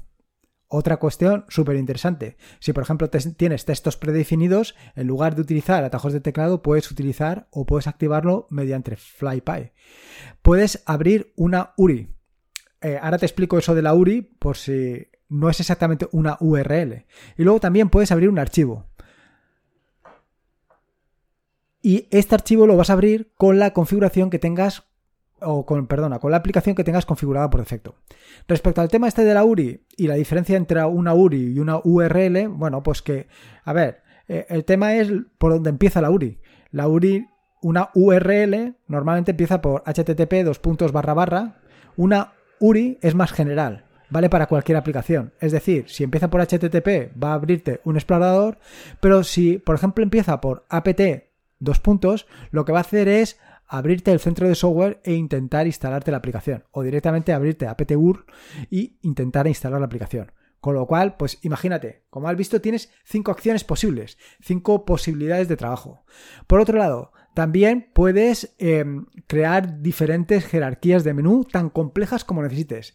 Otra 0.68 0.98
cuestión 0.98 1.44
súper 1.48 1.76
interesante. 1.76 2.36
Si 2.60 2.72
por 2.72 2.84
ejemplo 2.84 3.10
tienes 3.10 3.64
textos 3.64 3.96
predefinidos, 3.96 4.76
en 4.94 5.08
lugar 5.08 5.34
de 5.34 5.42
utilizar 5.42 5.82
atajos 5.82 6.12
de 6.12 6.20
teclado, 6.20 6.62
puedes 6.62 6.90
utilizar 6.90 7.48
o 7.50 7.66
puedes 7.66 7.88
activarlo 7.88 8.46
mediante 8.50 8.96
FlyPy. 8.96 9.72
Puedes 10.42 10.82
abrir 10.86 11.32
una 11.36 11.74
URI. 11.76 12.14
Eh, 12.82 12.98
ahora 13.02 13.18
te 13.18 13.26
explico 13.26 13.58
eso 13.58 13.74
de 13.74 13.82
la 13.82 13.94
URI 13.94 14.22
por 14.22 14.56
si 14.56 15.08
no 15.30 15.48
es 15.48 15.58
exactamente 15.60 16.08
una 16.12 16.36
URL. 16.40 17.06
Y 17.38 17.44
luego 17.44 17.60
también 17.60 17.88
puedes 17.88 18.12
abrir 18.12 18.28
un 18.28 18.38
archivo. 18.38 18.89
Y 21.82 22.06
este 22.10 22.34
archivo 22.34 22.66
lo 22.66 22.76
vas 22.76 22.90
a 22.90 22.94
abrir 22.94 23.32
con 23.36 23.58
la 23.58 23.72
configuración 23.72 24.30
que 24.30 24.38
tengas 24.38 24.84
o 25.42 25.64
con, 25.64 25.86
perdona, 25.86 26.18
con 26.18 26.30
la 26.30 26.36
aplicación 26.36 26.74
que 26.74 26.84
tengas 26.84 27.06
configurada 27.06 27.48
por 27.50 27.60
defecto. 27.60 27.94
Respecto 28.46 28.80
al 28.80 28.88
tema 28.88 29.08
este 29.08 29.24
de 29.24 29.34
la 29.34 29.44
URI 29.44 29.86
y 29.96 30.06
la 30.06 30.14
diferencia 30.14 30.56
entre 30.56 30.84
una 30.84 31.14
URI 31.14 31.54
y 31.54 31.58
una 31.58 31.80
URL, 31.82 32.48
bueno, 32.48 32.82
pues 32.82 33.02
que, 33.02 33.26
a 33.64 33.72
ver, 33.72 34.02
eh, 34.28 34.46
el 34.48 34.64
tema 34.64 34.94
es 34.94 35.10
por 35.38 35.52
dónde 35.52 35.70
empieza 35.70 36.00
la 36.00 36.10
URI. 36.10 36.38
La 36.70 36.88
URI, 36.88 37.26
una 37.62 37.90
URL 37.94 38.76
normalmente 38.86 39.32
empieza 39.32 39.60
por 39.60 39.82
http 39.82 40.44
dos 40.44 40.58
puntos 40.58 40.92
barra 40.92 41.14
barra. 41.14 41.60
Una 41.96 42.32
URI 42.58 42.98
es 43.00 43.14
más 43.14 43.32
general, 43.32 43.84
vale 44.10 44.28
para 44.28 44.46
cualquier 44.46 44.76
aplicación. 44.76 45.32
Es 45.40 45.52
decir, 45.52 45.84
si 45.88 46.04
empieza 46.04 46.30
por 46.30 46.42
HTTP 46.42 47.12
va 47.22 47.30
a 47.30 47.34
abrirte 47.34 47.80
un 47.84 47.96
explorador, 47.96 48.58
pero 49.00 49.24
si, 49.24 49.58
por 49.58 49.74
ejemplo, 49.74 50.04
empieza 50.04 50.40
por 50.40 50.64
apt 50.68 51.29
dos 51.60 51.78
puntos, 51.78 52.26
lo 52.50 52.64
que 52.64 52.72
va 52.72 52.78
a 52.78 52.82
hacer 52.82 53.06
es 53.06 53.38
abrirte 53.66 54.10
el 54.10 54.18
centro 54.18 54.48
de 54.48 54.56
software 54.56 55.00
e 55.04 55.14
intentar 55.14 55.66
instalarte 55.66 56.10
la 56.10 56.16
aplicación. 56.16 56.64
O 56.72 56.82
directamente 56.82 57.32
abrirte 57.32 57.68
apt-ur 57.68 58.26
y 58.68 58.98
intentar 59.02 59.46
instalar 59.46 59.78
la 59.78 59.86
aplicación. 59.86 60.32
Con 60.60 60.74
lo 60.74 60.86
cual, 60.86 61.16
pues 61.16 61.38
imagínate, 61.42 62.04
como 62.10 62.28
has 62.28 62.36
visto, 62.36 62.60
tienes 62.60 62.92
cinco 63.04 63.30
acciones 63.30 63.64
posibles, 63.64 64.18
cinco 64.42 64.84
posibilidades 64.84 65.48
de 65.48 65.56
trabajo. 65.56 66.04
Por 66.46 66.60
otro 66.60 66.76
lado, 66.76 67.12
también 67.34 67.90
puedes 67.94 68.54
em, 68.58 69.06
crear 69.26 69.80
diferentes 69.80 70.44
jerarquías 70.44 71.04
de 71.04 71.14
menú 71.14 71.44
tan 71.44 71.70
complejas 71.70 72.24
como 72.24 72.42
necesites. 72.42 72.94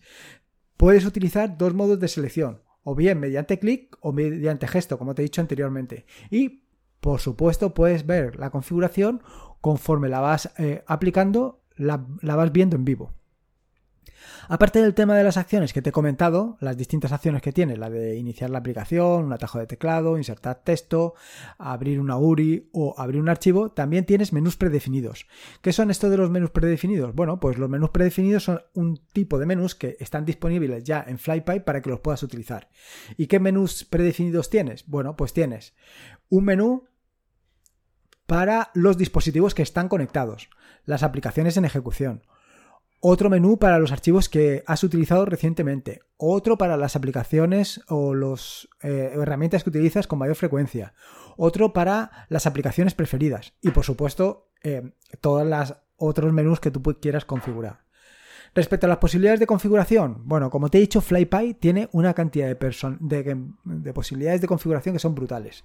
Puedes 0.77 1.05
utilizar 1.05 1.57
dos 1.57 1.73
modos 1.73 1.99
de 1.99 2.07
selección, 2.07 2.61
o 2.83 2.93
bien 2.93 3.19
mediante 3.19 3.57
clic 3.57 3.97
o 3.99 4.11
mediante 4.11 4.67
gesto, 4.67 4.99
como 4.99 5.15
te 5.15 5.23
he 5.23 5.25
dicho 5.25 5.41
anteriormente. 5.41 6.05
Y, 6.29 6.64
por 7.05 7.21
supuesto, 7.21 7.75
puedes 7.75 8.07
ver 8.07 8.35
la 8.39 8.49
configuración 8.49 9.21
conforme 9.61 10.09
la 10.09 10.21
vas 10.21 10.51
eh, 10.57 10.83
aplicando, 10.87 11.61
la, 11.75 12.03
la 12.23 12.35
vas 12.35 12.51
viendo 12.51 12.75
en 12.75 12.83
vivo. 12.83 13.13
Aparte 14.47 14.81
del 14.81 14.95
tema 14.95 15.15
de 15.15 15.23
las 15.23 15.37
acciones 15.37 15.71
que 15.71 15.83
te 15.83 15.89
he 15.89 15.93
comentado, 15.93 16.57
las 16.61 16.75
distintas 16.75 17.11
acciones 17.11 17.43
que 17.43 17.51
tiene, 17.51 17.77
la 17.77 17.91
de 17.91 18.15
iniciar 18.15 18.49
la 18.49 18.57
aplicación, 18.57 19.25
un 19.25 19.33
atajo 19.33 19.59
de 19.59 19.67
teclado, 19.67 20.17
insertar 20.17 20.63
texto, 20.63 21.13
abrir 21.59 21.99
una 21.99 22.17
URI 22.17 22.71
o 22.73 22.95
abrir 22.97 23.21
un 23.21 23.29
archivo, 23.29 23.69
también 23.69 24.07
tienes 24.07 24.33
menús 24.33 24.57
predefinidos. 24.57 25.27
¿Qué 25.61 25.73
son 25.73 25.91
estos 25.91 26.09
de 26.09 26.17
los 26.17 26.31
menús 26.31 26.49
predefinidos? 26.49 27.13
Bueno, 27.13 27.39
pues 27.39 27.59
los 27.59 27.69
menús 27.69 27.91
predefinidos 27.91 28.45
son 28.45 28.61
un 28.73 28.99
tipo 29.13 29.37
de 29.37 29.45
menús 29.45 29.75
que 29.75 29.95
están 29.99 30.25
disponibles 30.25 30.83
ya 30.83 31.05
en 31.07 31.19
FlyPy 31.19 31.59
para 31.59 31.83
que 31.83 31.91
los 31.91 31.99
puedas 31.99 32.23
utilizar. 32.23 32.67
¿Y 33.15 33.27
qué 33.27 33.39
menús 33.39 33.85
predefinidos 33.85 34.49
tienes? 34.49 34.87
Bueno, 34.87 35.15
pues 35.15 35.33
tienes 35.33 35.75
un 36.29 36.45
menú 36.45 36.87
para 38.25 38.71
los 38.73 38.97
dispositivos 38.97 39.53
que 39.53 39.63
están 39.63 39.87
conectados, 39.87 40.49
las 40.85 41.03
aplicaciones 41.03 41.57
en 41.57 41.65
ejecución, 41.65 42.23
otro 42.99 43.29
menú 43.29 43.59
para 43.59 43.77
los 43.77 43.91
archivos 43.91 44.29
que 44.29 44.63
has 44.65 44.83
utilizado 44.83 45.25
recientemente, 45.25 46.01
otro 46.17 46.57
para 46.57 46.75
las 46.75 46.95
aplicaciones 46.95 47.81
o 47.87 48.15
las 48.15 48.67
eh, 48.81 49.11
herramientas 49.13 49.63
que 49.63 49.69
utilizas 49.69 50.07
con 50.07 50.17
mayor 50.17 50.35
frecuencia, 50.35 50.93
otro 51.37 51.71
para 51.71 52.25
las 52.29 52.47
aplicaciones 52.47 52.95
preferidas 52.95 53.53
y 53.61 53.71
por 53.71 53.83
supuesto 53.83 54.49
eh, 54.63 54.91
todos 55.21 55.45
los 55.45 55.75
otros 55.97 56.33
menús 56.33 56.59
que 56.59 56.71
tú 56.71 56.81
quieras 56.99 57.25
configurar. 57.25 57.85
Respecto 58.55 58.87
a 58.87 58.89
las 58.89 58.97
posibilidades 58.97 59.39
de 59.39 59.47
configuración, 59.47 60.21
bueno, 60.25 60.49
como 60.49 60.69
te 60.69 60.77
he 60.77 60.81
dicho, 60.81 61.01
FlyPy 61.01 61.55
tiene 61.55 61.89
una 61.91 62.13
cantidad 62.13 62.47
de, 62.47 63.45
de 63.65 63.93
posibilidades 63.93 64.41
de 64.41 64.47
configuración 64.47 64.95
que 64.95 64.99
son 64.99 65.13
brutales. 65.13 65.63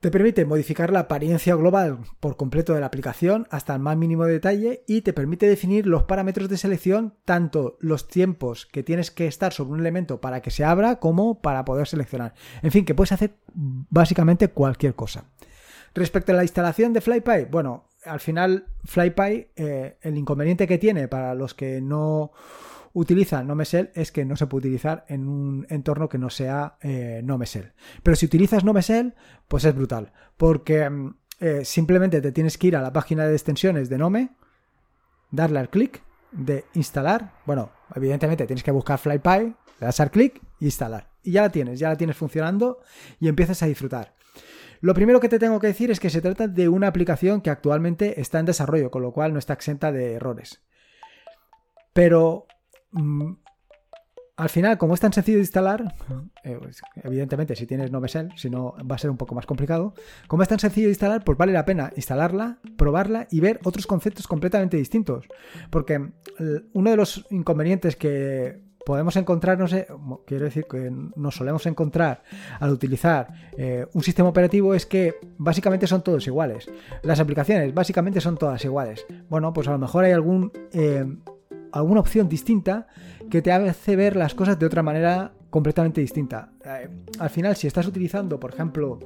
Te 0.00 0.12
permite 0.12 0.44
modificar 0.44 0.92
la 0.92 1.00
apariencia 1.00 1.56
global 1.56 1.98
por 2.20 2.36
completo 2.36 2.72
de 2.72 2.78
la 2.78 2.86
aplicación 2.86 3.48
hasta 3.50 3.74
el 3.74 3.80
más 3.80 3.96
mínimo 3.96 4.26
detalle 4.26 4.84
y 4.86 5.02
te 5.02 5.12
permite 5.12 5.48
definir 5.48 5.88
los 5.88 6.04
parámetros 6.04 6.48
de 6.48 6.56
selección, 6.56 7.14
tanto 7.24 7.76
los 7.80 8.06
tiempos 8.06 8.66
que 8.66 8.84
tienes 8.84 9.10
que 9.10 9.26
estar 9.26 9.52
sobre 9.52 9.72
un 9.72 9.80
elemento 9.80 10.20
para 10.20 10.40
que 10.40 10.52
se 10.52 10.64
abra 10.64 11.00
como 11.00 11.40
para 11.40 11.64
poder 11.64 11.88
seleccionar. 11.88 12.34
En 12.62 12.70
fin, 12.70 12.84
que 12.84 12.94
puedes 12.94 13.10
hacer 13.10 13.38
básicamente 13.52 14.46
cualquier 14.46 14.94
cosa. 14.94 15.24
Respecto 15.94 16.30
a 16.30 16.36
la 16.36 16.44
instalación 16.44 16.92
de 16.92 17.00
FlyPy, 17.00 17.46
bueno, 17.50 17.88
al 18.04 18.20
final 18.20 18.66
FlyPy, 18.84 19.48
eh, 19.56 19.98
el 20.00 20.16
inconveniente 20.16 20.68
que 20.68 20.78
tiene 20.78 21.08
para 21.08 21.34
los 21.34 21.54
que 21.54 21.80
no 21.80 22.30
utiliza 22.98 23.42
NoMesel 23.42 23.90
es 23.94 24.12
que 24.12 24.24
no 24.24 24.36
se 24.36 24.46
puede 24.46 24.68
utilizar 24.68 25.04
en 25.08 25.28
un 25.28 25.66
entorno 25.70 26.08
que 26.08 26.18
no 26.18 26.30
sea 26.30 26.78
eh, 26.80 27.20
NoMesel. 27.24 27.72
Pero 28.02 28.16
si 28.16 28.26
utilizas 28.26 28.64
NoMesel, 28.64 29.14
pues 29.46 29.64
es 29.64 29.74
brutal, 29.74 30.12
porque 30.36 30.88
mm, 30.90 31.14
eh, 31.40 31.64
simplemente 31.64 32.20
te 32.20 32.32
tienes 32.32 32.58
que 32.58 32.66
ir 32.66 32.76
a 32.76 32.82
la 32.82 32.92
página 32.92 33.26
de 33.26 33.32
extensiones 33.32 33.88
de 33.88 33.98
Nome, 33.98 34.30
darle 35.30 35.60
al 35.60 35.70
clic 35.70 36.02
de 36.32 36.64
instalar. 36.74 37.34
Bueno, 37.46 37.70
evidentemente 37.94 38.46
tienes 38.46 38.64
que 38.64 38.72
buscar 38.72 38.98
FlyPy, 38.98 39.54
le 39.80 39.86
das 39.86 40.00
al 40.00 40.10
clic 40.10 40.40
y 40.58 40.66
instalar. 40.66 41.10
Y 41.22 41.32
ya 41.32 41.42
la 41.42 41.50
tienes, 41.50 41.78
ya 41.78 41.90
la 41.90 41.96
tienes 41.96 42.16
funcionando 42.16 42.80
y 43.20 43.28
empiezas 43.28 43.62
a 43.62 43.66
disfrutar. 43.66 44.14
Lo 44.80 44.94
primero 44.94 45.20
que 45.20 45.28
te 45.28 45.38
tengo 45.38 45.60
que 45.60 45.68
decir 45.68 45.90
es 45.90 46.00
que 46.00 46.10
se 46.10 46.20
trata 46.20 46.48
de 46.48 46.68
una 46.68 46.88
aplicación 46.88 47.40
que 47.40 47.50
actualmente 47.50 48.20
está 48.20 48.38
en 48.38 48.46
desarrollo, 48.46 48.90
con 48.90 49.02
lo 49.02 49.12
cual 49.12 49.32
no 49.32 49.38
está 49.38 49.52
exenta 49.52 49.92
de 49.92 50.14
errores. 50.14 50.62
Pero 51.92 52.46
Mm, 52.92 53.32
al 54.36 54.48
final, 54.48 54.78
como 54.78 54.94
es 54.94 55.00
tan 55.00 55.12
sencillo 55.12 55.38
de 55.38 55.42
instalar, 55.42 55.94
eh, 56.44 56.56
pues, 56.60 56.80
evidentemente 57.02 57.56
si 57.56 57.66
tienes 57.66 57.90
Novesel, 57.90 58.30
si 58.36 58.48
no 58.48 58.76
va 58.88 58.94
a 58.94 58.98
ser 58.98 59.10
un 59.10 59.16
poco 59.16 59.34
más 59.34 59.46
complicado, 59.46 59.94
como 60.28 60.44
es 60.44 60.48
tan 60.48 60.60
sencillo 60.60 60.86
de 60.86 60.92
instalar, 60.92 61.24
pues 61.24 61.36
vale 61.36 61.52
la 61.52 61.64
pena 61.64 61.92
instalarla, 61.96 62.58
probarla 62.76 63.26
y 63.32 63.40
ver 63.40 63.58
otros 63.64 63.88
conceptos 63.88 64.28
completamente 64.28 64.76
distintos. 64.76 65.26
Porque 65.70 66.12
uno 66.72 66.90
de 66.90 66.96
los 66.96 67.26
inconvenientes 67.30 67.96
que 67.96 68.68
podemos 68.88 69.16
encontrar, 69.16 69.58
no 69.58 69.68
sé, 69.68 69.86
quiero 70.24 70.46
decir 70.46 70.64
que 70.64 70.90
nos 70.90 71.34
solemos 71.34 71.66
encontrar 71.66 72.22
al 72.58 72.70
utilizar 72.70 73.28
eh, 73.56 73.86
un 73.92 74.02
sistema 74.02 74.30
operativo 74.30 74.72
es 74.72 74.86
que 74.86 75.16
básicamente 75.36 75.86
son 75.86 76.02
todos 76.02 76.26
iguales. 76.26 76.70
Las 77.02 77.20
aplicaciones 77.20 77.74
básicamente 77.74 78.22
son 78.22 78.38
todas 78.38 78.64
iguales. 78.64 79.04
Bueno, 79.28 79.52
pues 79.52 79.68
a 79.68 79.72
lo 79.72 79.78
mejor 79.78 80.04
hay 80.04 80.12
algún... 80.12 80.52
Eh, 80.72 81.04
alguna 81.72 82.00
opción 82.00 82.28
distinta 82.28 82.86
que 83.30 83.42
te 83.42 83.52
hace 83.52 83.96
ver 83.96 84.16
las 84.16 84.34
cosas 84.34 84.58
de 84.58 84.66
otra 84.66 84.82
manera 84.82 85.32
completamente 85.50 86.00
distinta. 86.00 86.52
Eh, 86.64 86.88
al 87.18 87.30
final, 87.30 87.56
si 87.56 87.66
estás 87.66 87.86
utilizando, 87.86 88.38
por 88.38 88.52
ejemplo, 88.52 88.98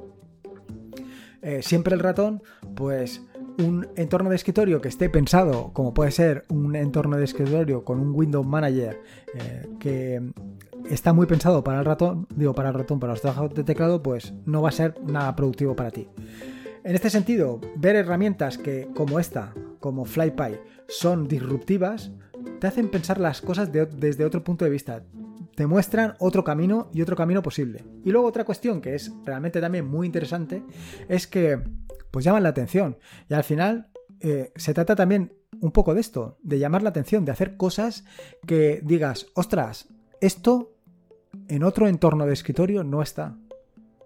eh, 1.41 1.61
siempre 1.61 1.93
el 1.93 1.99
ratón, 1.99 2.41
pues 2.75 3.21
un 3.59 3.87
entorno 3.95 4.29
de 4.29 4.35
escritorio 4.35 4.81
que 4.81 4.87
esté 4.87 5.09
pensado, 5.09 5.71
como 5.73 5.93
puede 5.93 6.11
ser 6.11 6.45
un 6.49 6.75
entorno 6.75 7.17
de 7.17 7.25
escritorio 7.25 7.83
con 7.83 7.99
un 7.99 8.13
Windows 8.15 8.47
Manager 8.47 9.01
eh, 9.33 9.67
que 9.79 10.21
está 10.89 11.13
muy 11.13 11.27
pensado 11.27 11.63
para 11.63 11.79
el 11.79 11.85
ratón, 11.85 12.27
digo 12.35 12.53
para 12.53 12.69
el 12.69 12.75
ratón, 12.75 12.99
para 12.99 13.13
los 13.13 13.21
trabajos 13.21 13.53
de 13.53 13.63
teclado, 13.63 14.01
pues 14.01 14.33
no 14.45 14.61
va 14.61 14.69
a 14.69 14.71
ser 14.73 14.95
nada 15.03 15.35
productivo 15.35 15.75
para 15.75 15.91
ti. 15.91 16.07
En 16.83 16.95
este 16.95 17.09
sentido, 17.09 17.61
ver 17.75 17.95
herramientas 17.95 18.57
que 18.57 18.89
como 18.93 19.19
esta, 19.19 19.53
como 19.79 20.05
FlyPy, 20.05 20.59
son 20.87 21.27
disruptivas, 21.27 22.11
te 22.59 22.67
hacen 22.67 22.89
pensar 22.89 23.19
las 23.19 23.41
cosas 23.41 23.71
desde 23.71 24.25
otro 24.25 24.43
punto 24.43 24.65
de 24.65 24.71
vista. 24.71 25.03
Te 25.55 25.67
muestran 25.67 26.15
otro 26.19 26.43
camino 26.43 26.89
y 26.93 27.01
otro 27.01 27.15
camino 27.15 27.41
posible. 27.43 27.83
Y 28.03 28.11
luego 28.11 28.27
otra 28.27 28.43
cuestión 28.43 28.81
que 28.81 28.95
es 28.95 29.11
realmente 29.23 29.61
también 29.61 29.85
muy 29.85 30.07
interesante 30.07 30.63
es 31.07 31.27
que 31.27 31.61
pues 32.11 32.25
llaman 32.25 32.43
la 32.43 32.49
atención. 32.49 32.97
Y 33.29 33.33
al 33.33 33.43
final 33.43 33.87
eh, 34.19 34.51
se 34.55 34.73
trata 34.73 34.95
también 34.95 35.33
un 35.59 35.71
poco 35.71 35.93
de 35.93 36.01
esto, 36.01 36.37
de 36.41 36.59
llamar 36.59 36.83
la 36.83 36.89
atención, 36.89 37.25
de 37.25 37.31
hacer 37.31 37.57
cosas 37.57 38.05
que 38.47 38.81
digas, 38.83 39.27
ostras, 39.33 39.87
esto 40.21 40.73
en 41.47 41.63
otro 41.63 41.87
entorno 41.87 42.25
de 42.25 42.33
escritorio 42.33 42.83
no 42.83 43.01
está. 43.01 43.35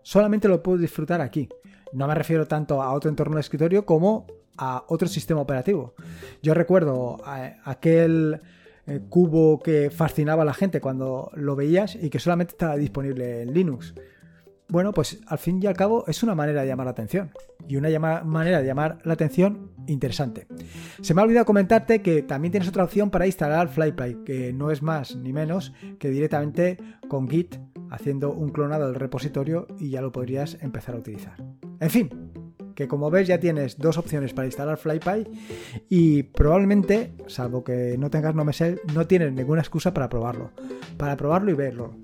Solamente 0.02 0.48
lo 0.48 0.64
puedo 0.64 0.78
disfrutar 0.78 1.22
aquí. 1.22 1.50
No 1.94 2.08
me 2.08 2.16
refiero 2.16 2.48
tanto 2.48 2.82
a 2.82 2.94
otro 2.94 3.10
entorno 3.10 3.36
de 3.36 3.42
escritorio 3.42 3.86
como 3.86 4.28
a 4.58 4.86
otro 4.88 5.08
sistema 5.08 5.42
operativo. 5.42 5.94
Yo 6.42 6.54
recuerdo 6.54 7.18
aquel 7.64 8.40
eh, 8.86 9.02
cubo 9.10 9.60
que 9.60 9.90
fascinaba 9.90 10.44
a 10.44 10.46
la 10.46 10.54
gente 10.54 10.80
cuando 10.80 11.30
lo 11.36 11.56
veías 11.56 11.96
y 11.96 12.10
que 12.10 12.20
solamente 12.20 12.52
estaba 12.52 12.78
disponible 12.78 13.42
en 13.42 13.54
Linux. 13.54 13.94
bueno, 14.70 14.92
pues 14.92 15.20
al 15.28 15.38
fin 15.38 15.62
y 15.64 15.68
al 15.68 15.76
cabo 15.76 16.06
es 16.08 16.24
una 16.24 16.36
manera 16.36 16.62
de 16.62 16.68
llamar 16.68 16.86
la 16.86 16.92
atención. 16.92 17.32
Y 17.68 17.76
una 17.76 18.24
manera 18.24 18.62
de 18.62 18.68
llamar 18.68 19.00
la 19.04 19.14
atención 19.14 19.72
interesante. 19.88 20.48
Se 21.02 21.14
me 21.14 21.22
ha 21.22 21.24
olvidado 21.26 21.46
comentarte 21.46 22.02
que 22.02 22.22
también 22.22 22.52
tienes 22.52 22.70
otra 22.70 22.84
opción 22.84 23.10
para 23.10 23.26
instalar 23.26 23.68
FlyPy, 23.70 24.24
que 24.24 24.54
no 24.54 24.72
es 24.72 24.82
más 24.82 25.16
ni 25.16 25.34
menos 25.34 25.74
que 26.00 26.10
directamente 26.10 26.78
con 27.10 27.30
Git 27.30 27.58
haciendo 27.90 28.32
un 28.32 28.50
clonado 28.50 28.86
del 28.88 28.96
repositorio 28.96 29.68
y 29.80 29.90
ya 29.90 30.02
lo 30.02 30.12
podrías 30.12 30.58
empezar 30.62 30.96
a 30.96 31.00
utilizar. 31.00 31.36
En 31.80 31.90
fin, 31.90 32.27
que 32.78 32.88
como 32.88 33.10
ves 33.10 33.28
ya 33.28 33.40
tienes 33.40 33.80
dos 33.80 33.98
opciones 33.98 34.36
para 34.36 34.46
instalar 34.46 34.78
FlyPy 34.78 35.28
y 35.90 36.22
probablemente, 36.22 37.12
salvo 37.26 37.64
que 37.64 37.96
no 37.98 38.12
tengas 38.12 38.36
NoMesel, 38.36 38.82
no 38.94 39.08
tienes 39.08 39.34
ninguna 39.34 39.62
excusa 39.62 39.96
para 39.96 40.10
probarlo, 40.10 40.52
para 40.96 41.18
probarlo 41.18 41.50
y 41.50 41.56
verlo. 41.56 41.96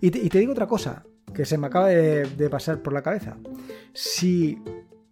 Y 0.00 0.10
te, 0.10 0.38
digo 0.38 0.52
otra 0.52 0.66
cosa 0.66 1.04
que 1.34 1.44
se 1.44 1.58
me 1.58 1.66
acaba 1.66 1.88
de, 1.88 2.48
pasar 2.50 2.80
por 2.80 2.94
la 2.94 3.02
cabeza. 3.02 3.36
Si 3.92 4.58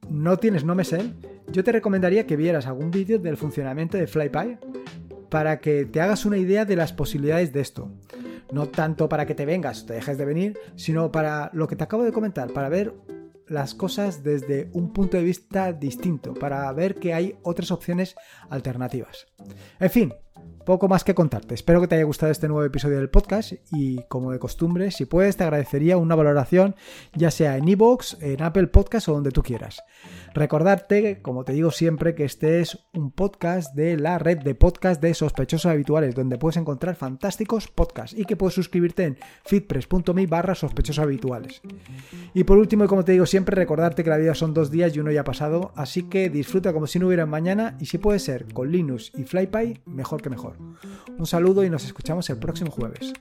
no 0.09 0.39
tienes 0.39 0.65
NoMesel, 0.65 1.13
yo 1.53 1.63
te 1.65 1.73
recomendaría 1.73 2.27
que 2.27 2.37
vieras 2.37 2.67
algún 2.67 2.91
vídeo 2.91 3.19
del 3.19 3.37
funcionamiento 3.37 3.99
de 3.99 4.07
FlyPy 4.07 4.57
para 5.29 5.61
que 5.61 5.85
te 5.85 6.01
hagas 6.01 6.25
una 6.25 6.39
idea 6.39 6.65
de 6.65 6.77
las 6.77 6.95
posibilidades 6.95 7.53
de 7.53 7.61
esto. 7.61 7.91
No 8.53 8.71
tanto 8.71 9.11
para 9.11 9.27
que 9.27 9.35
te 9.35 9.45
vengas 9.45 9.83
o 9.83 9.87
te 9.87 9.93
dejes 9.93 10.17
de 10.17 10.25
venir, 10.25 10.59
sino 10.77 11.13
para 11.13 11.51
lo 11.53 11.69
que 11.69 11.77
te 11.77 11.85
acabo 11.85 12.05
de 12.05 12.13
comentar, 12.13 12.55
para 12.55 12.71
ver 12.71 12.95
las 13.51 13.75
cosas 13.75 14.23
desde 14.23 14.71
un 14.73 14.93
punto 14.93 15.17
de 15.17 15.25
vista 15.25 15.73
distinto, 15.73 16.35
para 16.35 16.73
ver 16.73 16.95
que 16.95 17.13
hay 17.13 17.37
otras 17.43 17.73
opciones 17.73 18.15
alternativas. 18.49 19.27
En 19.81 19.91
fin, 19.91 20.15
poco 20.65 20.89
más 20.89 21.05
que 21.05 21.15
contarte. 21.15 21.55
Espero 21.55 21.81
que 21.81 21.89
te 21.89 21.97
haya 21.97 22.05
gustado 22.05 22.31
este 22.31 22.47
nuevo 22.47 22.65
episodio 22.65 22.99
del 22.99 23.11
podcast 23.11 23.55
y 23.73 24.03
como 24.09 24.31
de 24.31 24.39
costumbre, 24.39 24.91
si 24.91 25.05
puedes 25.05 25.37
te 25.37 25.43
agradecería 25.43 25.97
una 25.97 26.15
valoración 26.15 26.77
ya 27.15 27.31
sea 27.31 27.57
en 27.57 27.67
iVoox, 27.67 28.23
en 28.23 28.43
Apple 28.43 28.69
Podcast 28.69 29.09
o 29.09 29.15
donde 29.15 29.31
tú 29.31 29.43
quieras. 29.43 29.83
Recordarte, 30.33 31.23
como 31.23 31.45
te 31.45 31.53
digo 31.53 31.73
siempre, 31.73 32.15
que 32.15 32.25
este 32.25 32.61
es 32.61 32.79
un 32.95 33.11
podcast 33.11 33.75
de 33.75 33.97
la 33.97 34.19
red 34.19 34.39
de 34.39 34.55
podcast 34.55 35.03
de 35.03 35.13
sospechosos 35.13 35.67
habituales, 35.67 36.15
donde 36.15 36.39
puedes 36.39 36.57
encontrar 36.57 36.95
fantásticos 36.95 37.67
podcasts 37.67 38.17
y 38.17 38.25
que 38.25 38.37
puedes 38.37 38.55
suscribirte 38.55 39.05
en 39.05 39.19
feedpress.me 39.45 40.27
barra 40.29 40.55
sospechosos 40.55 41.03
habituales. 41.03 41.63
Y 42.33 42.45
por 42.45 42.59
último, 42.59 42.85
y 42.85 42.87
como 42.87 43.05
te 43.05 43.13
digo 43.13 43.27
siempre, 43.27 43.57
recordarte 43.57 44.05
que 44.05 44.11
la 44.11 44.19
vida 44.19 44.37
son 44.37 44.55
dos 44.55 44.71
días 44.71 44.95
y 44.95 45.01
uno 45.01 45.11
ya 45.11 45.23
ha 45.23 45.25
pasado, 45.25 45.73
así 45.75 46.05
que 46.05 46.31
disfruta 46.31 46.73
como 46.73 46.87
si 46.87 47.01
no 47.01 47.09
hubiera 47.09 47.27
mañana 47.27 47.77
y 47.81 47.87
si 47.87 47.99
puede 47.99 48.21
ser 48.21 48.53
con 48.53 48.71
Linux 48.71 49.11
y 49.17 49.25
FlyPy, 49.25 49.81
mejor 49.87 50.20
que 50.21 50.31
mejor. 50.31 50.57
Un 51.19 51.27
saludo 51.27 51.65
y 51.65 51.71
nos 51.71 51.85
escuchamos 51.85 52.29
el 52.31 52.39
próximo 52.39 52.71
jueves. 52.71 53.13